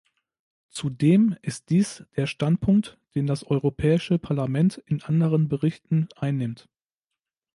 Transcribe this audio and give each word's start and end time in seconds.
Zudem 0.69 1.37
ist 1.43 1.69
dies 1.69 2.05
der 2.15 2.25
Standpunkt, 2.25 2.97
den 3.13 3.27
das 3.27 3.43
Europäische 3.43 4.17
Parlament 4.17 4.79
in 4.87 5.03
anderen 5.03 5.47
Berichten 5.47 6.07
einnimmt. 6.15 6.67